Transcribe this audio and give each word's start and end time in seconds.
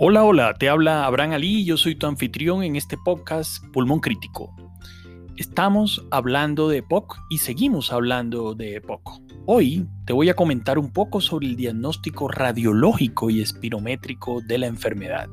Hola, 0.00 0.22
hola, 0.22 0.54
te 0.54 0.68
habla 0.68 1.06
Abraham 1.06 1.32
Ali 1.32 1.64
yo 1.64 1.76
soy 1.76 1.96
tu 1.96 2.06
anfitrión 2.06 2.62
en 2.62 2.76
este 2.76 2.96
podcast 2.96 3.64
Pulmón 3.72 3.98
Crítico. 3.98 4.54
Estamos 5.36 6.06
hablando 6.12 6.68
de 6.68 6.76
EPOC 6.78 7.18
y 7.30 7.38
seguimos 7.38 7.92
hablando 7.92 8.54
de 8.54 8.76
EPOC. 8.76 9.20
Hoy 9.46 9.88
te 10.06 10.12
voy 10.12 10.28
a 10.28 10.34
comentar 10.34 10.78
un 10.78 10.92
poco 10.92 11.20
sobre 11.20 11.48
el 11.48 11.56
diagnóstico 11.56 12.28
radiológico 12.28 13.28
y 13.28 13.40
espirométrico 13.40 14.40
de 14.40 14.58
la 14.58 14.68
enfermedad. 14.68 15.28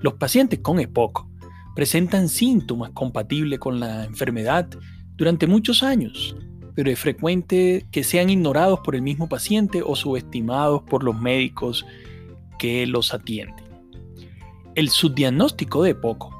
Los 0.00 0.14
pacientes 0.14 0.60
con 0.60 0.80
EPOC 0.80 1.26
presentan 1.76 2.30
síntomas 2.30 2.92
compatibles 2.92 3.58
con 3.58 3.78
la 3.78 4.04
enfermedad 4.04 4.70
durante 5.16 5.46
muchos 5.46 5.82
años, 5.82 6.34
pero 6.74 6.90
es 6.90 6.98
frecuente 6.98 7.84
que 7.90 8.04
sean 8.04 8.30
ignorados 8.30 8.80
por 8.80 8.94
el 8.94 9.02
mismo 9.02 9.28
paciente 9.28 9.82
o 9.84 9.96
subestimados 9.96 10.80
por 10.84 11.04
los 11.04 11.20
médicos 11.20 11.84
que 12.60 12.86
los 12.86 13.14
atiende. 13.14 13.64
El 14.74 14.90
subdiagnóstico 14.90 15.82
de 15.82 15.92
EPOC 15.92 16.30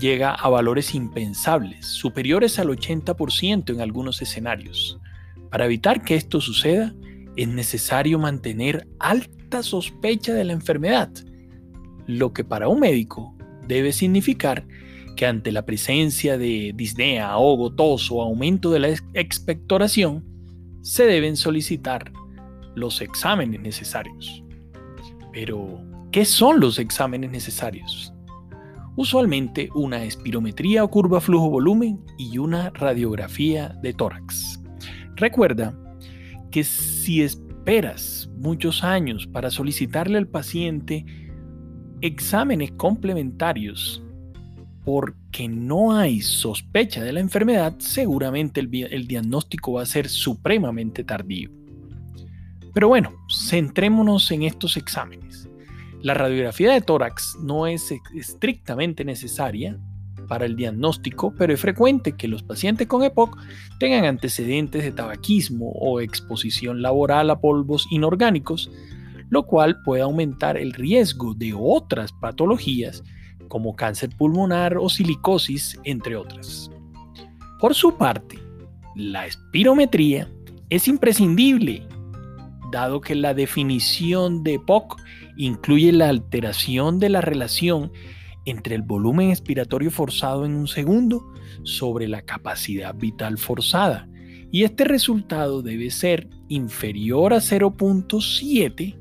llega 0.00 0.32
a 0.32 0.48
valores 0.48 0.94
impensables, 0.94 1.84
superiores 1.84 2.58
al 2.58 2.68
80% 2.68 3.74
en 3.74 3.80
algunos 3.82 4.22
escenarios. 4.22 4.98
Para 5.50 5.66
evitar 5.66 6.02
que 6.02 6.14
esto 6.14 6.40
suceda, 6.40 6.94
es 7.36 7.48
necesario 7.48 8.18
mantener 8.18 8.88
alta 8.98 9.62
sospecha 9.62 10.32
de 10.32 10.44
la 10.44 10.54
enfermedad, 10.54 11.10
lo 12.06 12.32
que 12.32 12.42
para 12.42 12.68
un 12.68 12.80
médico 12.80 13.36
debe 13.68 13.92
significar 13.92 14.66
que 15.14 15.26
ante 15.26 15.52
la 15.52 15.66
presencia 15.66 16.38
de 16.38 16.72
disnea, 16.74 17.30
ahogo, 17.30 17.74
tos 17.74 18.10
o 18.10 18.22
aumento 18.22 18.70
de 18.70 18.78
la 18.80 18.88
expectoración, 19.12 20.24
se 20.80 21.04
deben 21.04 21.36
solicitar 21.36 22.12
los 22.74 23.02
exámenes 23.02 23.60
necesarios. 23.60 24.42
Pero, 25.36 25.82
¿qué 26.12 26.24
son 26.24 26.60
los 26.60 26.78
exámenes 26.78 27.30
necesarios? 27.30 28.10
Usualmente 28.96 29.68
una 29.74 30.02
espirometría 30.02 30.82
o 30.82 30.88
curva 30.88 31.20
flujo-volumen 31.20 32.00
y 32.16 32.38
una 32.38 32.70
radiografía 32.70 33.76
de 33.82 33.92
tórax. 33.92 34.62
Recuerda 35.14 35.78
que 36.50 36.64
si 36.64 37.20
esperas 37.20 38.30
muchos 38.38 38.82
años 38.82 39.26
para 39.26 39.50
solicitarle 39.50 40.16
al 40.16 40.26
paciente 40.26 41.04
exámenes 42.00 42.72
complementarios 42.72 44.02
porque 44.86 45.50
no 45.50 45.94
hay 45.94 46.22
sospecha 46.22 47.04
de 47.04 47.12
la 47.12 47.20
enfermedad, 47.20 47.74
seguramente 47.76 48.60
el, 48.60 48.70
el 48.90 49.06
diagnóstico 49.06 49.72
va 49.72 49.82
a 49.82 49.86
ser 49.86 50.08
supremamente 50.08 51.04
tardío. 51.04 51.50
Pero 52.76 52.88
bueno, 52.88 53.14
centrémonos 53.30 54.30
en 54.32 54.42
estos 54.42 54.76
exámenes. 54.76 55.48
La 56.02 56.12
radiografía 56.12 56.74
de 56.74 56.82
tórax 56.82 57.38
no 57.40 57.66
es 57.66 57.90
estrictamente 58.14 59.02
necesaria 59.02 59.80
para 60.28 60.44
el 60.44 60.56
diagnóstico, 60.56 61.34
pero 61.38 61.54
es 61.54 61.60
frecuente 61.60 62.12
que 62.12 62.28
los 62.28 62.42
pacientes 62.42 62.86
con 62.86 63.02
EPOC 63.02 63.34
tengan 63.80 64.04
antecedentes 64.04 64.84
de 64.84 64.92
tabaquismo 64.92 65.72
o 65.72 66.02
exposición 66.02 66.82
laboral 66.82 67.30
a 67.30 67.40
polvos 67.40 67.86
inorgánicos, 67.90 68.70
lo 69.30 69.46
cual 69.46 69.80
puede 69.82 70.02
aumentar 70.02 70.58
el 70.58 70.74
riesgo 70.74 71.32
de 71.32 71.54
otras 71.58 72.12
patologías 72.12 73.02
como 73.48 73.74
cáncer 73.74 74.10
pulmonar 74.18 74.76
o 74.76 74.90
silicosis, 74.90 75.80
entre 75.84 76.14
otras. 76.14 76.70
Por 77.58 77.74
su 77.74 77.96
parte, 77.96 78.38
la 78.94 79.24
espirometría 79.24 80.28
es 80.68 80.88
imprescindible 80.88 81.88
dado 82.70 83.00
que 83.00 83.14
la 83.14 83.34
definición 83.34 84.42
de 84.42 84.58
POC 84.58 84.96
incluye 85.36 85.92
la 85.92 86.08
alteración 86.08 86.98
de 86.98 87.08
la 87.08 87.20
relación 87.20 87.92
entre 88.44 88.74
el 88.74 88.82
volumen 88.82 89.30
expiratorio 89.30 89.90
forzado 89.90 90.46
en 90.46 90.54
un 90.54 90.68
segundo 90.68 91.32
sobre 91.64 92.08
la 92.08 92.22
capacidad 92.22 92.94
vital 92.94 93.38
forzada, 93.38 94.08
y 94.50 94.62
este 94.64 94.84
resultado 94.84 95.62
debe 95.62 95.90
ser 95.90 96.28
inferior 96.48 97.34
a 97.34 97.38
0.7 97.38 98.96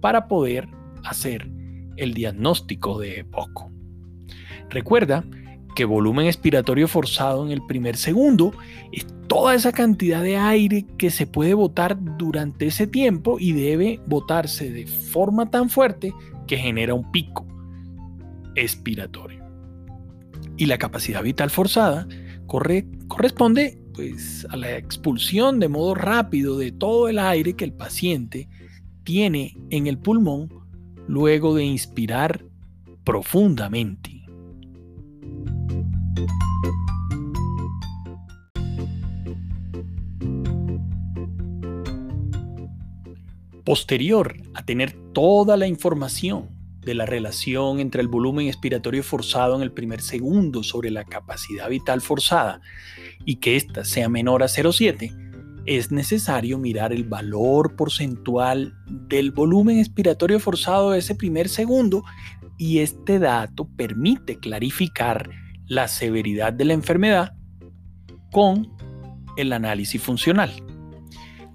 para 0.00 0.28
poder 0.28 0.68
hacer 1.04 1.50
el 1.96 2.14
diagnóstico 2.14 2.98
de 2.98 3.20
EPOC. 3.20 3.70
Recuerda 4.70 5.24
que 5.74 5.84
volumen 5.84 6.26
expiratorio 6.26 6.88
forzado 6.88 7.44
en 7.44 7.52
el 7.52 7.64
primer 7.66 7.96
segundo 7.96 8.52
toda 9.26 9.54
esa 9.54 9.72
cantidad 9.72 10.22
de 10.22 10.36
aire 10.36 10.86
que 10.98 11.10
se 11.10 11.26
puede 11.26 11.54
botar 11.54 11.98
durante 12.16 12.66
ese 12.66 12.86
tiempo 12.86 13.38
y 13.38 13.52
debe 13.52 14.00
botarse 14.06 14.70
de 14.70 14.86
forma 14.86 15.50
tan 15.50 15.70
fuerte 15.70 16.12
que 16.46 16.56
genera 16.56 16.94
un 16.94 17.10
pico 17.10 17.46
expiratorio. 18.54 19.44
Y 20.56 20.66
la 20.66 20.78
capacidad 20.78 21.22
vital 21.22 21.50
forzada 21.50 22.06
corresponde 22.46 23.78
pues, 23.92 24.46
a 24.50 24.56
la 24.56 24.76
expulsión 24.76 25.60
de 25.60 25.68
modo 25.68 25.94
rápido 25.94 26.58
de 26.58 26.72
todo 26.72 27.08
el 27.08 27.18
aire 27.18 27.54
que 27.54 27.64
el 27.64 27.72
paciente 27.72 28.48
tiene 29.04 29.56
en 29.70 29.86
el 29.86 29.98
pulmón 29.98 30.48
luego 31.06 31.54
de 31.54 31.64
inspirar 31.64 32.44
profundamente. 33.04 34.15
Posterior 43.66 44.36
a 44.54 44.64
tener 44.64 44.92
toda 45.12 45.56
la 45.56 45.66
información 45.66 46.48
de 46.82 46.94
la 46.94 47.04
relación 47.04 47.80
entre 47.80 48.00
el 48.00 48.06
volumen 48.06 48.46
expiratorio 48.46 49.02
forzado 49.02 49.56
en 49.56 49.62
el 49.62 49.72
primer 49.72 50.00
segundo 50.00 50.62
sobre 50.62 50.92
la 50.92 51.04
capacidad 51.04 51.68
vital 51.68 52.00
forzada 52.00 52.60
y 53.24 53.36
que 53.36 53.56
ésta 53.56 53.84
sea 53.84 54.08
menor 54.08 54.44
a 54.44 54.46
0,7, 54.46 55.64
es 55.66 55.90
necesario 55.90 56.58
mirar 56.58 56.92
el 56.92 57.02
valor 57.02 57.74
porcentual 57.74 58.72
del 58.86 59.32
volumen 59.32 59.80
expiratorio 59.80 60.38
forzado 60.38 60.92
de 60.92 61.00
ese 61.00 61.16
primer 61.16 61.48
segundo 61.48 62.04
y 62.56 62.78
este 62.78 63.18
dato 63.18 63.68
permite 63.76 64.38
clarificar 64.38 65.28
la 65.66 65.88
severidad 65.88 66.52
de 66.52 66.66
la 66.66 66.72
enfermedad 66.72 67.34
con 68.30 68.72
el 69.36 69.52
análisis 69.52 70.00
funcional. 70.00 70.52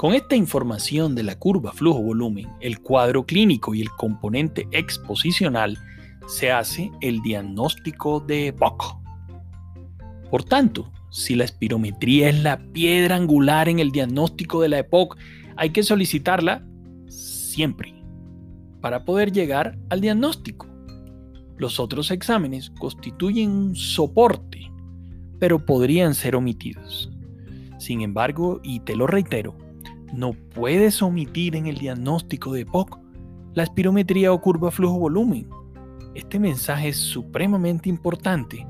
Con 0.01 0.15
esta 0.15 0.35
información 0.35 1.13
de 1.13 1.21
la 1.21 1.37
curva 1.37 1.73
flujo-volumen, 1.73 2.49
el 2.59 2.79
cuadro 2.79 3.23
clínico 3.23 3.75
y 3.75 3.81
el 3.81 3.91
componente 3.91 4.67
exposicional, 4.71 5.77
se 6.25 6.51
hace 6.51 6.89
el 7.01 7.21
diagnóstico 7.21 8.19
de 8.19 8.47
EPOC. 8.47 8.97
Por 10.31 10.43
tanto, 10.43 10.91
si 11.11 11.35
la 11.35 11.43
espirometría 11.43 12.29
es 12.29 12.41
la 12.41 12.57
piedra 12.73 13.15
angular 13.15 13.69
en 13.69 13.77
el 13.77 13.91
diagnóstico 13.91 14.59
de 14.63 14.69
la 14.69 14.79
EPOC, 14.79 15.19
hay 15.55 15.69
que 15.69 15.83
solicitarla 15.83 16.65
siempre 17.07 17.93
para 18.81 19.05
poder 19.05 19.31
llegar 19.31 19.77
al 19.91 20.01
diagnóstico. 20.01 20.67
Los 21.57 21.79
otros 21.79 22.09
exámenes 22.09 22.71
constituyen 22.71 23.51
un 23.51 23.75
soporte, 23.75 24.67
pero 25.37 25.63
podrían 25.63 26.15
ser 26.15 26.35
omitidos. 26.35 27.11
Sin 27.77 28.01
embargo, 28.01 28.61
y 28.63 28.79
te 28.79 28.95
lo 28.95 29.05
reitero, 29.05 29.55
no 30.13 30.33
puedes 30.33 31.01
omitir 31.01 31.55
en 31.55 31.67
el 31.67 31.77
diagnóstico 31.77 32.53
de 32.53 32.65
POC 32.65 32.99
la 33.53 33.63
espirometría 33.63 34.31
o 34.31 34.41
curva 34.41 34.71
flujo-volumen. 34.71 35.47
Este 36.15 36.39
mensaje 36.39 36.89
es 36.89 36.97
supremamente 36.97 37.89
importante 37.89 38.65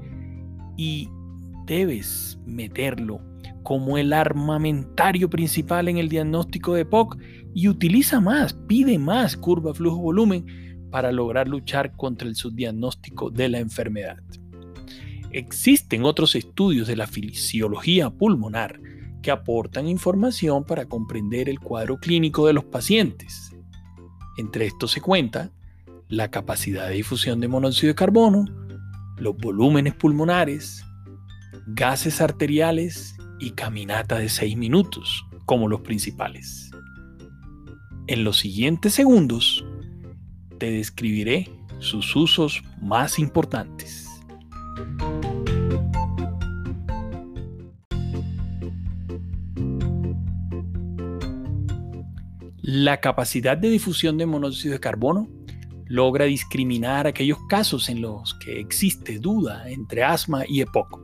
y 0.78 1.10
debes 1.66 2.40
meterlo 2.46 3.22
como 3.64 3.98
el 3.98 4.14
armamentario 4.14 5.30
principal 5.30 5.88
en 5.88 5.98
el 5.98 6.10
diagnóstico 6.10 6.74
de 6.74 6.86
POC 6.86 7.18
y 7.54 7.68
utiliza 7.68 8.20
más, 8.20 8.54
pide 8.54 8.98
más 8.98 9.38
curva 9.38 9.74
flujo-volumen 9.74 10.88
para 10.90 11.12
lograr 11.12 11.48
luchar 11.48 11.96
contra 11.96 12.28
el 12.28 12.36
subdiagnóstico 12.36 13.30
de 13.30 13.50
la 13.50 13.60
enfermedad. 13.60 14.18
Existen 15.32 16.04
otros 16.04 16.36
estudios 16.36 16.88
de 16.88 16.98
la 16.98 17.08
fisiología 17.08 18.10
pulmonar 18.10 18.80
que 19.22 19.32
aportan 19.32 19.88
información 19.88 20.64
para 20.64 20.86
comprender 20.86 21.50
el 21.50 21.60
cuadro 21.60 21.98
clínico 21.98 22.48
de 22.48 22.54
los 22.54 22.66
pacientes. 22.66 23.56
Entre 24.38 24.66
estos 24.66 24.92
se 24.92 25.02
cuenta 25.02 25.52
la 26.08 26.30
capacidad 26.30 26.88
de 26.88 26.96
difusión 26.96 27.40
de 27.40 27.48
monóxido 27.48 27.90
de 27.90 27.96
carbono, 27.96 28.46
los 29.18 29.38
volúmenes 29.38 29.94
pulmonares, 29.94 30.84
gases 31.68 32.22
arteriales 32.22 33.16
y 33.40 33.52
caminata 33.52 34.18
de 34.18 34.30
6 34.30 34.58
minutos 34.58 35.26
como 35.46 35.68
los 35.68 35.82
principales. 35.82 36.72
En 38.08 38.24
los 38.24 38.40
siguientes 38.40 38.94
segundos 38.94 39.64
te 40.58 40.72
describiré 40.72 41.50
sus 41.80 42.16
usos 42.16 42.62
más 42.82 43.20
importantes. 43.20 44.01
La 52.74 53.02
capacidad 53.02 53.58
de 53.58 53.70
difusión 53.70 54.18
de 54.18 54.26
monóxido 54.26 54.72
de 54.72 54.80
carbono 54.80 55.28
logra 55.88 56.24
discriminar 56.24 57.06
aquellos 57.06 57.38
casos 57.50 57.90
en 57.90 58.00
los 58.00 58.34
que 58.36 58.62
existe 58.62 59.20
duda 59.20 59.70
entre 59.70 60.06
asma 60.06 60.46
y 60.48 60.62
EPOC. 60.62 61.02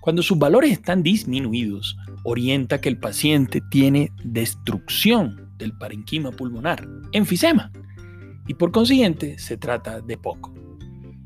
Cuando 0.00 0.22
sus 0.22 0.38
valores 0.38 0.72
están 0.72 1.02
disminuidos, 1.02 1.94
orienta 2.22 2.80
que 2.80 2.88
el 2.88 2.98
paciente 2.98 3.60
tiene 3.70 4.12
destrucción 4.24 5.50
del 5.58 5.76
parenquima 5.76 6.30
pulmonar, 6.30 6.88
enfisema, 7.12 7.70
y 8.48 8.54
por 8.54 8.72
consiguiente 8.72 9.38
se 9.38 9.58
trata 9.58 10.00
de 10.00 10.14
EPOC. 10.14 10.52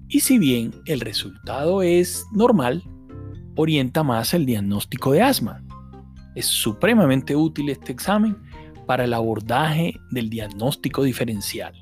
Y 0.09 0.19
si 0.19 0.41
bien 0.41 0.73
el 0.87 0.99
resultado 0.99 1.83
es 1.83 2.27
normal, 2.33 2.83
orienta 3.55 4.03
más 4.03 4.35
el 4.35 4.45
diagnóstico 4.45 5.13
de 5.13 5.23
asma. 5.23 5.63
Es 6.35 6.47
supremamente 6.47 7.37
útil 7.37 7.69
este 7.69 7.93
examen 7.93 8.48
para 8.89 9.05
el 9.05 9.13
abordaje 9.13 10.01
del 10.11 10.31
diagnóstico 10.31 11.03
diferencial. 11.03 11.75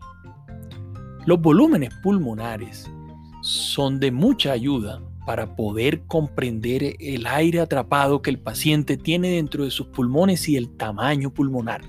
Los 1.25 1.41
volúmenes 1.41 1.95
pulmonares 2.03 2.91
son 3.43 4.01
de 4.01 4.11
mucha 4.11 4.51
ayuda 4.51 5.01
para 5.25 5.55
poder 5.55 6.03
comprender 6.09 6.97
el 6.99 7.29
aire 7.29 7.61
atrapado 7.61 8.23
que 8.23 8.31
el 8.31 8.41
paciente 8.41 8.97
tiene 8.97 9.31
dentro 9.31 9.63
de 9.63 9.71
sus 9.71 9.87
pulmones 9.87 10.49
y 10.49 10.57
el 10.57 10.77
tamaño 10.77 11.33
pulmonar. 11.33 11.83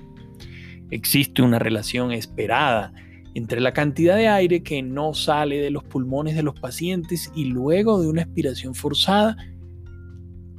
Existe 0.92 1.42
una 1.42 1.58
relación 1.58 2.12
esperada 2.12 2.92
entre 3.34 3.60
la 3.60 3.72
cantidad 3.72 4.14
de 4.14 4.28
aire 4.28 4.62
que 4.62 4.82
no 4.82 5.14
sale 5.14 5.58
de 5.58 5.70
los 5.70 5.82
pulmones 5.82 6.36
de 6.36 6.44
los 6.44 6.58
pacientes 6.60 7.32
y 7.34 7.46
luego 7.46 8.00
de 8.00 8.08
una 8.08 8.22
expiración 8.22 8.76
forzada 8.76 9.36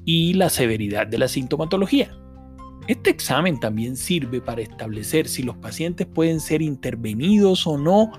y 0.04 0.34
la 0.34 0.50
severidad 0.50 1.08
de 1.08 1.18
la 1.18 1.30
sintomatología. 1.30 2.19
Este 2.90 3.12
examen 3.12 3.60
también 3.60 3.96
sirve 3.96 4.42
para 4.42 4.64
establecer 4.64 5.28
si 5.28 5.44
los 5.44 5.56
pacientes 5.58 6.08
pueden 6.08 6.40
ser 6.40 6.64
intervenidos 6.64 7.68
o 7.68 7.78
no 7.78 8.12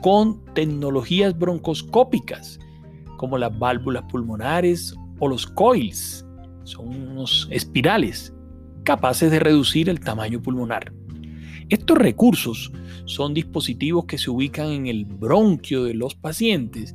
con 0.00 0.42
tecnologías 0.54 1.38
broncoscópicas, 1.38 2.58
como 3.18 3.36
las 3.36 3.56
válvulas 3.58 4.04
pulmonares 4.10 4.96
o 5.18 5.28
los 5.28 5.46
coils, 5.46 6.24
son 6.64 6.88
unos 6.88 7.46
espirales 7.50 8.32
capaces 8.82 9.30
de 9.30 9.40
reducir 9.40 9.90
el 9.90 10.00
tamaño 10.00 10.40
pulmonar. 10.40 10.90
Estos 11.68 11.98
recursos 11.98 12.72
son 13.04 13.34
dispositivos 13.34 14.06
que 14.06 14.16
se 14.16 14.30
ubican 14.30 14.68
en 14.70 14.86
el 14.86 15.04
bronquio 15.04 15.84
de 15.84 15.92
los 15.92 16.14
pacientes 16.14 16.94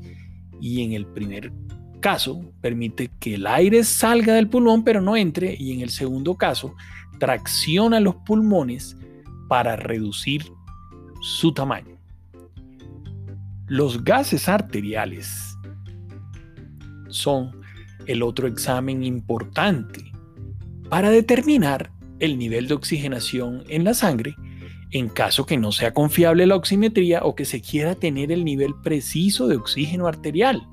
y 0.59 0.81
en 0.81 0.93
el 0.93 1.05
primer 1.05 1.53
caso 1.99 2.53
permite 2.61 3.11
que 3.19 3.35
el 3.35 3.47
aire 3.47 3.83
salga 3.83 4.33
del 4.33 4.49
pulmón 4.49 4.83
pero 4.83 5.01
no 5.01 5.15
entre 5.15 5.55
y 5.57 5.73
en 5.73 5.81
el 5.81 5.89
segundo 5.89 6.35
caso 6.35 6.75
tracciona 7.19 7.99
los 7.99 8.15
pulmones 8.15 8.95
para 9.47 9.75
reducir 9.75 10.45
su 11.21 11.53
tamaño. 11.53 11.97
Los 13.67 14.03
gases 14.03 14.47
arteriales 14.47 15.57
son 17.09 17.61
el 18.05 18.23
otro 18.23 18.47
examen 18.47 19.03
importante 19.03 20.11
para 20.89 21.09
determinar 21.09 21.91
el 22.19 22.37
nivel 22.37 22.67
de 22.67 22.75
oxigenación 22.75 23.63
en 23.67 23.83
la 23.83 23.93
sangre 23.93 24.35
en 24.91 25.09
caso 25.09 25.45
que 25.45 25.57
no 25.57 25.71
sea 25.71 25.93
confiable 25.93 26.45
la 26.45 26.55
oximetría 26.55 27.21
o 27.23 27.35
que 27.35 27.45
se 27.45 27.61
quiera 27.61 27.95
tener 27.95 28.31
el 28.31 28.45
nivel 28.45 28.73
preciso 28.81 29.47
de 29.47 29.57
oxígeno 29.57 30.07
arterial 30.07 30.65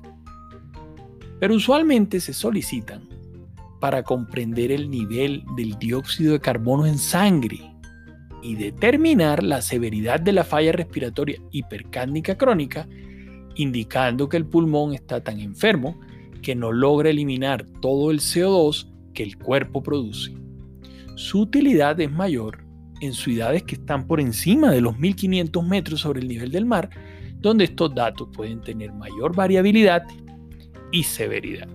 pero 1.45 1.57
usualmente 1.57 2.19
se 2.21 2.33
solicitan 2.33 3.07
para 3.79 4.01
comprender 4.01 4.71
el 4.71 4.89
nivel 4.89 5.43
del 5.55 5.77
dióxido 5.77 6.33
de 6.33 6.39
carbono 6.39 6.87
en 6.87 6.97
sangre 6.97 7.59
y 8.41 8.55
determinar 8.55 9.43
la 9.43 9.61
severidad 9.61 10.19
de 10.19 10.33
la 10.33 10.43
falla 10.43 10.71
respiratoria 10.71 11.39
hipercándnica 11.51 12.35
crónica, 12.35 12.87
indicando 13.53 14.27
que 14.27 14.37
el 14.37 14.47
pulmón 14.47 14.95
está 14.95 15.23
tan 15.23 15.39
enfermo 15.39 15.99
que 16.41 16.55
no 16.55 16.71
logra 16.71 17.11
eliminar 17.11 17.63
todo 17.79 18.09
el 18.09 18.21
CO2 18.21 18.91
que 19.13 19.21
el 19.21 19.37
cuerpo 19.37 19.83
produce. 19.83 20.33
Su 21.13 21.41
utilidad 21.41 22.01
es 22.01 22.11
mayor 22.11 22.65
en 23.01 23.13
ciudades 23.13 23.61
que 23.61 23.75
están 23.75 24.07
por 24.07 24.19
encima 24.19 24.71
de 24.71 24.81
los 24.81 24.97
1500 24.97 25.63
metros 25.63 25.99
sobre 25.99 26.21
el 26.21 26.27
nivel 26.27 26.49
del 26.49 26.65
mar, 26.65 26.89
donde 27.37 27.65
estos 27.65 27.93
datos 27.93 28.29
pueden 28.33 28.61
tener 28.61 28.91
mayor 28.93 29.35
variabilidad 29.35 30.07
y 30.95 31.03
severidad. 31.03 31.67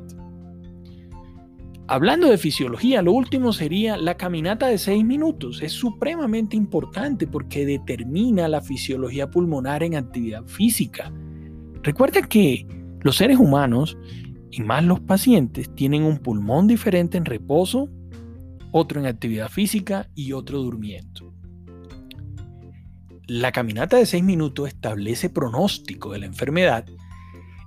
Hablando 1.87 2.31
de 2.31 2.39
fisiología, 2.39 3.03
lo 3.03 3.13
último 3.13 3.53
sería 3.53 3.97
la 3.99 4.17
caminata 4.17 4.69
de 4.69 4.79
6 4.79 5.05
minutos. 5.05 5.61
Es 5.61 5.73
supremamente 5.73 6.57
importante 6.57 7.27
porque 7.27 7.67
determina 7.67 8.49
la 8.49 8.63
fisiología 8.63 9.31
pulmonar 9.31 9.83
en 9.83 9.97
actividad 9.97 10.47
física. 10.47 11.13
Recuerda 11.83 12.23
que 12.23 12.67
los 13.03 13.17
seres 13.17 13.39
humanos 13.39 13.99
y 14.51 14.63
más 14.63 14.85
los 14.85 15.01
pacientes 15.01 15.75
tienen 15.75 16.05
un 16.05 16.19
pulmón 16.19 16.67
diferente 16.67 17.19
en 17.19 17.27
reposo, 17.27 17.91
otro 18.71 19.01
en 19.01 19.07
actividad 19.07 19.51
física 19.51 20.09
y 20.15 20.33
otro 20.33 20.63
durmiendo. 20.63 21.35
La 23.27 23.53
caminata 23.53 23.99
de 23.99 24.07
6 24.07 24.25
minutos 24.25 24.69
establece 24.69 25.29
pronóstico 25.29 26.13
de 26.13 26.21
la 26.21 26.27
enfermedad 26.27 26.87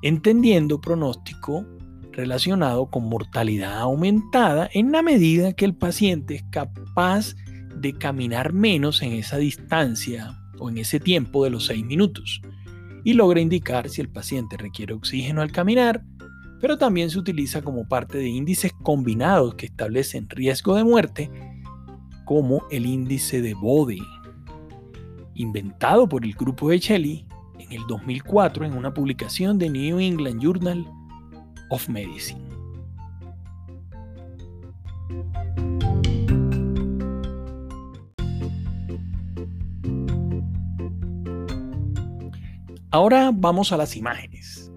entendiendo 0.04 0.82
pronóstico 0.82 1.66
relacionado 2.12 2.88
con 2.88 3.06
mortalidad 3.06 3.80
aumentada 3.80 4.70
en 4.74 4.92
la 4.92 5.02
medida 5.02 5.54
que 5.54 5.66
el 5.66 5.76
paciente 5.76 6.36
es 6.36 6.44
capaz 6.52 7.36
de 7.76 7.94
caminar 7.94 8.54
menos 8.54 9.02
en 9.02 9.14
esa 9.14 9.38
distancia 9.38 10.38
o 10.60 10.70
en 10.70 10.78
ese 10.78 11.00
tiempo 11.00 11.44
de 11.44 11.50
los 11.50 11.66
6 11.66 11.86
minutos 11.86 12.42
y 13.06 13.14
logra 13.14 13.40
indicar 13.40 13.90
si 13.90 14.02
el 14.02 14.10
paciente 14.10 14.58
requiere 14.58 14.94
oxígeno 14.94 15.42
al 15.42 15.52
caminar, 15.52 16.04
pero 16.60 16.78
también 16.78 17.10
se 17.10 17.20
utiliza 17.20 17.62
como 17.62 17.88
parte 17.88 18.18
de 18.18 18.28
índices 18.28 18.74
combinados 18.84 19.56
que 19.56 19.66
establecen 19.66 20.30
riesgo 20.30 20.76
de 20.76 20.84
muerte, 20.84 21.32
como 22.26 22.64
el 22.72 22.86
índice 22.86 23.42
de 23.42 23.54
Bode, 23.54 24.00
inventado 25.34 26.08
por 26.08 26.26
el 26.26 26.34
grupo 26.34 26.70
de 26.70 26.80
Shelley 26.80 27.26
en 27.64 27.72
el 27.72 27.88
2004 27.88 28.66
en 28.66 28.74
una 28.74 28.94
publicación 28.94 29.58
de 29.58 29.70
New 29.70 30.00
England 30.00 30.42
Journal 30.42 30.86
of 31.70 31.88
Medicine. 31.90 32.42
Ahora 42.92 43.32
vamos 43.34 43.72
a 43.72 43.78
las 43.78 43.96
imágenes. 43.96 44.72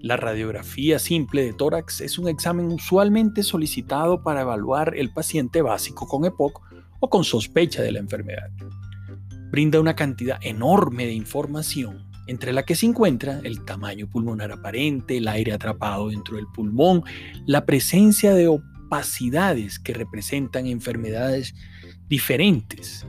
La 0.00 0.16
radiografía 0.16 0.98
simple 0.98 1.44
de 1.44 1.52
tórax 1.52 2.00
es 2.00 2.18
un 2.18 2.28
examen 2.28 2.66
usualmente 2.66 3.42
solicitado 3.42 4.22
para 4.22 4.40
evaluar 4.40 4.94
el 4.96 5.12
paciente 5.12 5.60
básico 5.60 6.08
con 6.08 6.24
EPOC 6.24 6.60
o 7.00 7.10
con 7.10 7.24
sospecha 7.24 7.82
de 7.82 7.92
la 7.92 7.98
enfermedad. 7.98 8.50
Brinda 9.50 9.80
una 9.80 9.94
cantidad 9.94 10.38
enorme 10.40 11.04
de 11.04 11.12
información 11.12 12.11
entre 12.26 12.52
la 12.52 12.64
que 12.64 12.74
se 12.74 12.86
encuentra 12.86 13.40
el 13.42 13.64
tamaño 13.64 14.08
pulmonar 14.08 14.52
aparente, 14.52 15.18
el 15.18 15.28
aire 15.28 15.52
atrapado 15.52 16.08
dentro 16.08 16.36
del 16.36 16.46
pulmón, 16.46 17.02
la 17.46 17.64
presencia 17.66 18.34
de 18.34 18.48
opacidades 18.48 19.78
que 19.78 19.94
representan 19.94 20.66
enfermedades 20.66 21.54
diferentes, 22.08 23.06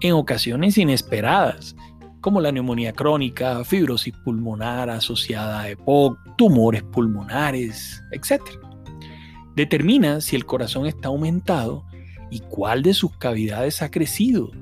en 0.00 0.12
ocasiones 0.12 0.78
inesperadas, 0.78 1.74
como 2.20 2.40
la 2.40 2.52
neumonía 2.52 2.92
crónica, 2.92 3.64
fibrosis 3.64 4.14
pulmonar 4.24 4.88
asociada 4.90 5.60
a 5.60 5.70
EPOC, 5.70 6.18
tumores 6.36 6.82
pulmonares, 6.84 8.02
etc. 8.12 8.40
Determina 9.56 10.20
si 10.20 10.36
el 10.36 10.46
corazón 10.46 10.86
está 10.86 11.08
aumentado 11.08 11.84
y 12.30 12.40
cuál 12.40 12.82
de 12.82 12.94
sus 12.94 13.16
cavidades 13.18 13.82
ha 13.82 13.90
crecido. 13.90 14.52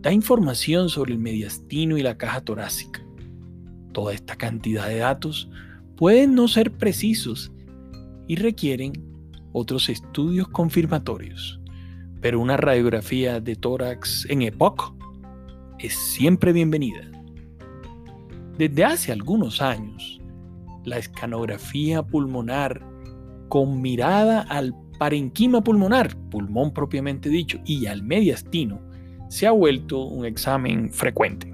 Da 0.00 0.12
información 0.12 0.88
sobre 0.88 1.12
el 1.12 1.18
mediastino 1.18 1.98
y 1.98 2.02
la 2.02 2.16
caja 2.16 2.40
torácica. 2.40 3.02
Toda 3.92 4.14
esta 4.14 4.36
cantidad 4.36 4.88
de 4.88 4.98
datos 4.98 5.50
pueden 5.96 6.34
no 6.34 6.48
ser 6.48 6.72
precisos 6.72 7.52
y 8.26 8.36
requieren 8.36 8.92
otros 9.52 9.88
estudios 9.88 10.48
confirmatorios, 10.48 11.60
pero 12.20 12.40
una 12.40 12.56
radiografía 12.56 13.40
de 13.40 13.56
tórax 13.56 14.26
en 14.30 14.42
EPOC 14.42 14.94
es 15.78 15.94
siempre 15.94 16.52
bienvenida. 16.52 17.10
Desde 18.58 18.84
hace 18.84 19.12
algunos 19.12 19.62
años, 19.62 20.20
la 20.84 20.98
escanografía 20.98 22.02
pulmonar 22.02 22.82
con 23.48 23.80
mirada 23.82 24.42
al 24.42 24.74
parenquima 24.98 25.62
pulmonar, 25.62 26.14
pulmón 26.30 26.72
propiamente 26.72 27.28
dicho, 27.28 27.58
y 27.64 27.86
al 27.86 28.02
mediastino, 28.02 28.80
se 29.28 29.46
ha 29.46 29.50
vuelto 29.50 30.04
un 30.04 30.26
examen 30.26 30.92
frecuente. 30.92 31.49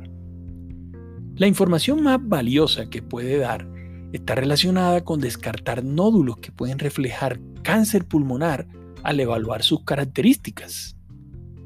La 1.37 1.47
información 1.47 2.03
más 2.03 2.19
valiosa 2.27 2.89
que 2.89 3.03
puede 3.03 3.37
dar 3.37 3.69
está 4.15 4.35
relacionada 4.35 5.05
con 5.05 5.21
descartar 5.21 5.85
nódulos 5.85 6.39
que 6.39 6.51
pueden 6.51 6.79
reflejar 6.79 7.39
cáncer 7.63 8.07
pulmonar 8.07 8.67
al 9.03 9.21
evaluar 9.21 9.63
sus 9.63 9.85
características. 9.85 10.97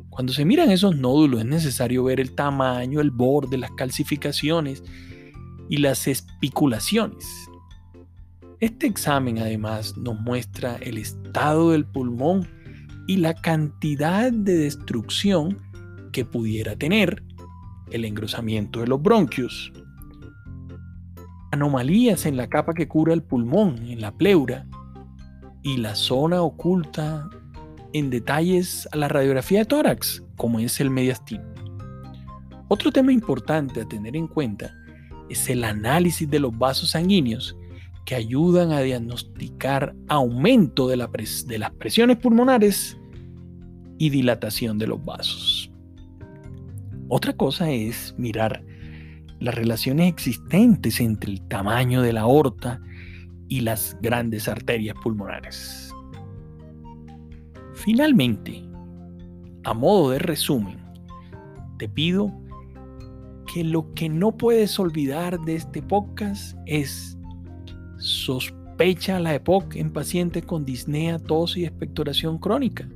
Cuando 0.09 0.33
se 0.33 0.45
miran 0.45 0.73
esos 0.73 0.97
nódulos 0.97 1.41
es 1.41 1.47
necesario 1.47 2.03
ver 2.03 2.19
el 2.19 2.35
tamaño, 2.35 3.00
el 3.00 3.12
borde, 3.12 3.59
las 3.59 3.71
calcificaciones 3.71 4.83
y 5.69 5.77
las 5.77 6.09
especulaciones. 6.09 7.25
Este 8.59 8.89
examen 8.89 9.39
además 9.39 9.97
nos 9.97 10.21
muestra 10.21 10.79
el 10.79 10.99
estado 10.99 11.71
del 11.71 11.87
pulmón 11.87 12.49
y 13.07 13.19
la 13.19 13.35
cantidad 13.35 14.33
de 14.33 14.57
destrucción 14.57 15.59
que 16.11 16.25
pudiera 16.25 16.75
tener 16.75 17.23
el 17.91 18.05
engrosamiento 18.05 18.81
de 18.81 18.87
los 18.87 19.03
bronquios, 19.03 19.73
anomalías 21.53 22.27
en 22.27 22.37
la 22.37 22.49
capa 22.49 22.75
que 22.75 22.89
cura 22.89 23.13
el 23.13 23.23
pulmón, 23.23 23.79
en 23.87 24.01
la 24.01 24.13
pleura, 24.13 24.67
y 25.63 25.77
la 25.77 25.95
zona 25.95 26.43
oculta 26.43 27.29
en 27.93 28.11
detalles 28.11 28.89
a 28.93 28.97
la 28.97 29.09
radiografía 29.09 29.61
de 29.61 29.65
tórax, 29.67 30.23
como 30.37 30.59
es 30.61 30.81
el 30.81 30.91
mediastino. 30.91 31.45
Otro 32.69 32.93
tema 32.93 33.13
importante 33.13 33.81
a 33.81 33.85
tener 33.89 34.17
en 34.17 34.29
cuenta 34.29 34.73
es 35.29 35.51
el 35.51 35.65
análisis 35.65 36.31
de 36.31 36.39
los 36.39 36.57
vasos 36.57 36.91
sanguíneos 36.91 37.57
que 38.07 38.15
ayudan 38.15 38.73
a 38.73 38.81
diagnosticar 38.81 39.95
aumento 40.09 40.89
de, 40.89 40.97
de 41.47 41.59
las 41.59 41.71
presiones 41.73 42.17
pulmonares 42.17 42.97
y 43.99 44.11
dilatación 44.11 44.79
de 44.79 44.87
los 44.87 45.05
vasos. 45.05 45.60
Otra 47.12 47.33
cosa 47.33 47.69
es 47.73 48.14
mirar 48.19 48.64
las 49.40 49.57
relaciones 49.57 50.09
existentes 50.09 51.00
entre 51.00 51.33
el 51.33 51.43
tamaño 51.49 52.02
de 52.02 52.12
la 52.12 52.21
aorta 52.21 52.81
y 53.49 53.62
las 53.62 53.97
grandes 54.00 54.47
arterias 54.47 54.95
pulmonares. 55.02 55.93
Finalmente, 57.75 58.62
a 59.64 59.75
modo 59.75 60.11
de 60.11 60.21
resumen, 60.21 60.79
te 61.79 61.88
pido 61.88 62.33
que 63.52 63.64
lo 63.64 63.93
que 63.95 64.09
no 64.09 64.37
puedes 64.37 64.79
olvidar 64.79 65.40
de 65.40 65.57
este 65.57 65.83
podcast 65.83 66.57
es 66.67 67.19
sospecha 67.99 69.19
la 69.19 69.35
EPOC 69.35 69.75
en 69.75 69.93
pacientes 69.93 70.45
con 70.45 70.64
disnea, 70.64 71.19
tos 71.19 71.57
y 71.57 71.64
expectoración 71.64 72.38
crónica, 72.38 72.88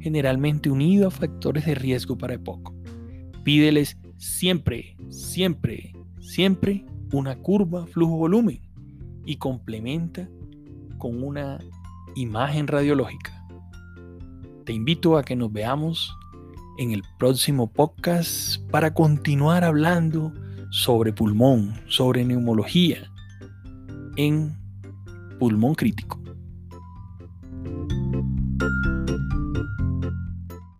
generalmente 0.00 0.70
unido 0.70 1.08
a 1.08 1.10
factores 1.10 1.66
de 1.66 1.74
riesgo 1.74 2.16
para 2.16 2.32
EPOC. 2.32 2.77
Pídeles 3.44 3.96
siempre, 4.16 4.96
siempre, 5.08 5.92
siempre 6.20 6.84
una 7.12 7.36
curva 7.36 7.86
flujo-volumen 7.86 8.60
y 9.24 9.36
complementa 9.36 10.28
con 10.98 11.22
una 11.22 11.58
imagen 12.14 12.66
radiológica. 12.66 13.32
Te 14.64 14.72
invito 14.72 15.16
a 15.16 15.22
que 15.22 15.36
nos 15.36 15.52
veamos 15.52 16.14
en 16.78 16.92
el 16.92 17.02
próximo 17.18 17.72
podcast 17.72 18.62
para 18.70 18.92
continuar 18.92 19.64
hablando 19.64 20.32
sobre 20.70 21.12
pulmón, 21.12 21.74
sobre 21.88 22.24
neumología 22.24 23.10
en 24.16 24.56
pulmón 25.38 25.74
crítico. 25.74 26.20